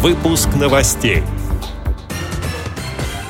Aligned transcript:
Выпуск 0.00 0.50
новостей. 0.54 1.24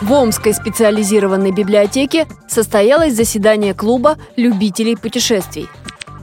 В 0.00 0.12
Омской 0.12 0.54
специализированной 0.54 1.50
библиотеке 1.50 2.28
состоялось 2.46 3.14
заседание 3.14 3.74
клуба 3.74 4.16
любителей 4.36 4.96
путешествий. 4.96 5.68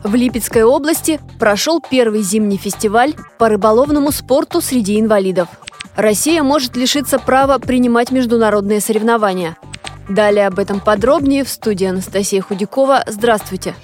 В 0.02 0.16
Липецкой 0.16 0.64
области 0.64 1.20
прошел 1.40 1.82
первый 1.82 2.22
зимний 2.22 2.56
фестиваль 2.56 3.16
по 3.38 3.50
рыболовному 3.50 4.14
спорту 4.14 4.62
среди 4.62 4.98
инвалидов. 4.98 5.50
Россия 5.98 6.42
может 6.42 6.78
лишиться 6.78 7.20
права 7.20 7.60
принимать 7.60 8.10
международные 8.12 8.80
соревнования. 8.80 9.58
Далее 10.08 10.48
об 10.48 10.58
этом 10.58 10.80
подробнее 10.80 11.44
в 11.44 11.50
студии 11.50 11.86
Анастасия 11.86 12.42
Худякова. 12.42 13.04
Здравствуйте! 13.08 13.76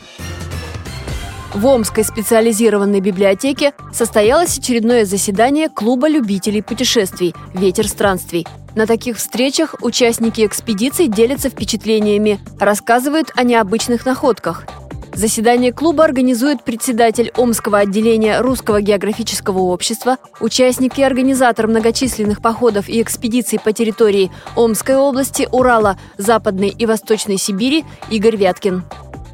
В 1.55 1.65
Омской 1.67 2.03
специализированной 2.03 2.99
библиотеке 2.99 3.73
состоялось 3.93 4.57
очередное 4.57 5.05
заседание 5.05 5.69
Клуба 5.69 6.09
любителей 6.09 6.61
путешествий 6.61 7.33
«Ветер 7.53 7.87
странствий». 7.87 8.45
На 8.75 8.85
таких 8.85 9.15
встречах 9.15 9.75
участники 9.79 10.45
экспедиций 10.45 11.07
делятся 11.07 11.49
впечатлениями, 11.49 12.41
рассказывают 12.59 13.31
о 13.37 13.43
необычных 13.43 14.05
находках. 14.05 14.65
Заседание 15.13 15.71
клуба 15.71 16.03
организует 16.03 16.61
председатель 16.65 17.31
Омского 17.37 17.77
отделения 17.77 18.41
Русского 18.41 18.81
географического 18.81 19.59
общества, 19.59 20.17
участник 20.41 20.99
и 20.99 21.03
организатор 21.03 21.67
многочисленных 21.67 22.41
походов 22.41 22.89
и 22.89 23.01
экспедиций 23.01 23.61
по 23.63 23.71
территории 23.71 24.29
Омской 24.57 24.97
области, 24.97 25.47
Урала, 25.53 25.97
Западной 26.17 26.67
и 26.67 26.85
Восточной 26.85 27.37
Сибири 27.37 27.85
Игорь 28.09 28.35
Вяткин. 28.35 28.83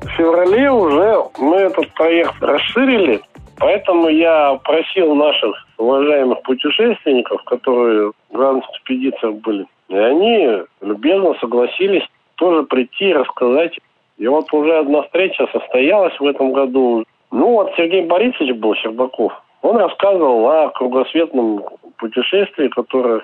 В 0.01 0.09
феврале 0.17 0.71
уже 0.71 1.23
мы 1.39 1.57
этот 1.57 1.93
проект 1.93 2.41
расширили, 2.41 3.21
поэтому 3.57 4.09
я 4.09 4.59
просил 4.63 5.13
наших 5.15 5.67
уважаемых 5.77 6.41
путешественников, 6.41 7.43
которые 7.43 8.11
в 8.29 8.33
главных 8.33 8.65
экспедициях 8.71 9.35
были, 9.35 9.65
и 9.89 9.95
они 9.95 10.63
любезно 10.81 11.35
согласились 11.39 12.03
тоже 12.35 12.63
прийти 12.63 13.09
и 13.09 13.13
рассказать. 13.13 13.77
И 14.17 14.27
вот 14.27 14.51
уже 14.53 14.77
одна 14.77 15.03
встреча 15.03 15.47
состоялась 15.51 16.19
в 16.19 16.25
этом 16.25 16.51
году. 16.53 17.03
Ну 17.31 17.47
вот 17.53 17.71
Сергей 17.77 18.03
Борисович 18.03 18.55
был, 18.55 18.75
Щербаков, 18.75 19.33
он 19.61 19.77
рассказывал 19.77 20.49
о 20.49 20.69
кругосветном 20.69 21.63
путешествии, 21.97 22.67
которое 22.67 23.21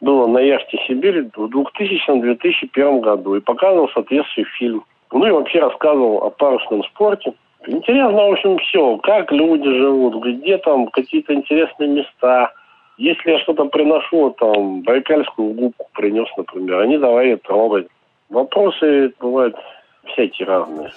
было 0.00 0.26
на 0.26 0.38
яхте 0.38 0.78
«Сибирь» 0.86 1.22
в 1.34 1.46
2000-2001 1.46 3.00
году 3.00 3.36
и 3.36 3.40
показывал 3.40 3.88
соответствующий 3.94 4.44
фильм. 4.58 4.84
Ну 5.12 5.26
и 5.26 5.30
вообще 5.30 5.60
рассказывал 5.60 6.24
о 6.24 6.30
парусном 6.30 6.84
спорте. 6.84 7.32
Интересно, 7.66 8.12
в 8.12 8.32
общем, 8.32 8.58
все. 8.58 8.96
Как 8.98 9.32
люди 9.32 9.68
живут, 9.68 10.22
где 10.24 10.58
там 10.58 10.88
какие-то 10.88 11.34
интересные 11.34 11.88
места. 11.88 12.52
Если 12.96 13.30
я 13.30 13.38
что-то 13.40 13.66
приношу, 13.66 14.34
там, 14.38 14.82
байкальскую 14.82 15.52
губку 15.54 15.86
принес, 15.92 16.28
например, 16.36 16.80
они 16.80 16.98
давай 16.98 17.36
трогать. 17.36 17.86
Вопросы 18.28 19.12
бывают 19.20 19.56
всякие 20.04 20.48
разные. 20.48 20.90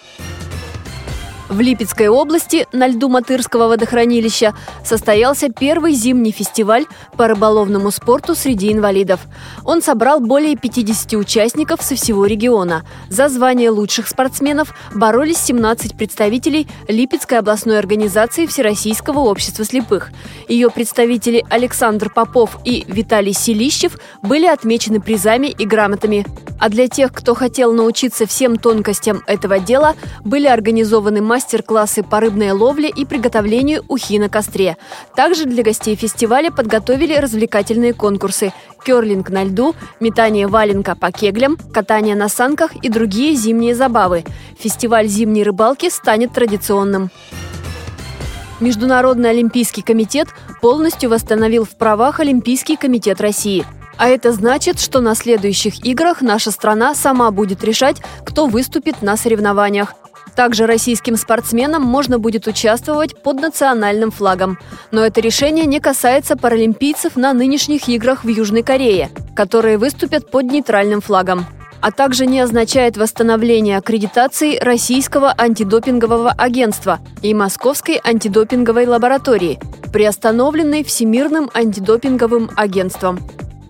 В 1.51 1.59
Липецкой 1.59 2.07
области 2.07 2.65
на 2.71 2.87
льду 2.87 3.09
Матырского 3.09 3.67
водохранилища 3.67 4.55
состоялся 4.85 5.49
первый 5.49 5.91
зимний 5.91 6.31
фестиваль 6.31 6.85
по 7.17 7.27
рыболовному 7.27 7.91
спорту 7.91 8.35
среди 8.35 8.71
инвалидов. 8.71 9.19
Он 9.65 9.81
собрал 9.81 10.21
более 10.21 10.55
50 10.55 11.11
участников 11.15 11.81
со 11.81 11.95
всего 11.95 12.25
региона. 12.25 12.85
За 13.09 13.27
звание 13.27 13.69
лучших 13.69 14.07
спортсменов 14.07 14.73
боролись 14.95 15.39
17 15.39 15.97
представителей 15.97 16.69
Липецкой 16.87 17.39
областной 17.39 17.79
организации 17.79 18.45
Всероссийского 18.45 19.19
общества 19.19 19.65
слепых. 19.65 20.11
Ее 20.47 20.69
представители 20.69 21.43
Александр 21.49 22.09
Попов 22.09 22.59
и 22.63 22.85
Виталий 22.87 23.33
Селищев 23.33 23.97
были 24.21 24.45
отмечены 24.45 25.01
призами 25.01 25.47
и 25.47 25.65
грамотами. 25.65 26.25
А 26.61 26.69
для 26.69 26.87
тех, 26.87 27.11
кто 27.11 27.33
хотел 27.33 27.73
научиться 27.73 28.27
всем 28.27 28.55
тонкостям 28.55 29.23
этого 29.25 29.59
дела, 29.59 29.95
были 30.23 30.45
организованы 30.45 31.19
мастер-классы 31.41 32.03
по 32.03 32.19
рыбной 32.19 32.51
ловле 32.51 32.87
и 32.87 33.03
приготовлению 33.03 33.83
ухи 33.87 34.19
на 34.19 34.29
костре. 34.29 34.77
Также 35.15 35.45
для 35.45 35.63
гостей 35.63 35.95
фестиваля 35.95 36.51
подготовили 36.51 37.15
развлекательные 37.15 37.93
конкурсы– 37.93 38.53
керлинг 38.85 39.31
на 39.31 39.43
льду, 39.43 39.73
метание 39.99 40.45
валенка 40.45 40.95
по 40.95 41.11
кеглям, 41.11 41.57
катание 41.73 42.15
на 42.15 42.29
санках 42.29 42.75
и 42.75 42.89
другие 42.89 43.35
зимние 43.35 43.73
забавы. 43.73 44.23
Фестиваль 44.59 45.07
зимней 45.07 45.41
рыбалки 45.41 45.89
станет 45.89 46.31
традиционным. 46.31 47.09
Международный 48.59 49.31
олимпийский 49.31 49.81
комитет 49.81 50.27
полностью 50.61 51.09
восстановил 51.09 51.65
в 51.65 51.75
правах 51.75 52.19
Олимпийский 52.19 52.75
комитет 52.75 53.19
России– 53.19 53.65
а 53.97 54.07
это 54.07 54.31
значит, 54.31 54.79
что 54.79 54.99
на 54.99 55.13
следующих 55.13 55.85
играх 55.85 56.21
наша 56.23 56.49
страна 56.49 56.95
сама 56.95 57.29
будет 57.29 57.63
решать, 57.63 57.97
кто 58.25 58.47
выступит 58.47 59.03
на 59.03 59.15
соревнованиях. 59.15 59.93
Также 60.35 60.65
российским 60.65 61.15
спортсменам 61.17 61.83
можно 61.83 62.19
будет 62.19 62.47
участвовать 62.47 63.21
под 63.21 63.41
национальным 63.41 64.11
флагом. 64.11 64.57
Но 64.91 65.05
это 65.05 65.21
решение 65.21 65.65
не 65.65 65.79
касается 65.79 66.37
паралимпийцев 66.37 67.15
на 67.15 67.33
нынешних 67.33 67.89
играх 67.89 68.23
в 68.23 68.27
Южной 68.27 68.63
Корее, 68.63 69.09
которые 69.35 69.77
выступят 69.77 70.31
под 70.31 70.45
нейтральным 70.45 71.01
флагом 71.01 71.45
а 71.81 71.91
также 71.91 72.27
не 72.27 72.39
означает 72.39 72.95
восстановление 72.95 73.77
аккредитации 73.77 74.57
Российского 74.59 75.33
антидопингового 75.35 76.31
агентства 76.31 76.99
и 77.21 77.33
Московской 77.33 77.99
антидопинговой 78.03 78.85
лаборатории, 78.85 79.59
приостановленной 79.91 80.83
Всемирным 80.83 81.49
антидопинговым 81.53 82.51
агентством. 82.55 83.19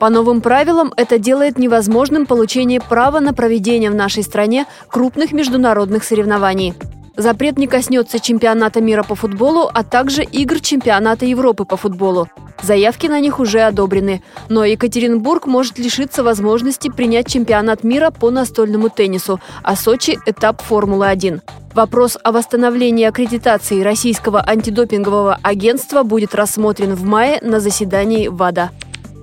По 0.01 0.09
новым 0.09 0.41
правилам 0.41 0.91
это 0.97 1.19
делает 1.19 1.59
невозможным 1.59 2.25
получение 2.25 2.81
права 2.81 3.19
на 3.19 3.35
проведение 3.35 3.91
в 3.91 3.93
нашей 3.93 4.23
стране 4.23 4.65
крупных 4.87 5.31
международных 5.31 6.03
соревнований. 6.03 6.73
Запрет 7.15 7.59
не 7.59 7.67
коснется 7.67 8.19
чемпионата 8.19 8.81
мира 8.81 9.03
по 9.03 9.13
футболу, 9.13 9.69
а 9.71 9.83
также 9.83 10.23
игр 10.23 10.59
чемпионата 10.59 11.27
Европы 11.27 11.65
по 11.65 11.77
футболу. 11.77 12.27
Заявки 12.63 13.05
на 13.05 13.19
них 13.19 13.39
уже 13.39 13.61
одобрены. 13.61 14.23
Но 14.49 14.65
Екатеринбург 14.65 15.45
может 15.45 15.77
лишиться 15.77 16.23
возможности 16.23 16.89
принять 16.89 17.27
чемпионат 17.27 17.83
мира 17.83 18.09
по 18.09 18.31
настольному 18.31 18.89
теннису, 18.89 19.39
а 19.61 19.75
Сочи– 19.75 20.17
этап 20.25 20.63
Формулы-1. 20.63 21.41
Вопрос 21.75 22.17
о 22.23 22.31
восстановлении 22.31 23.05
аккредитации 23.05 23.83
Российского 23.83 24.43
антидопингового 24.43 25.37
агентства 25.43 26.01
будет 26.01 26.33
рассмотрен 26.33 26.95
в 26.95 27.03
мае 27.03 27.37
на 27.43 27.59
заседании 27.59 28.29
ВАДА. 28.29 28.71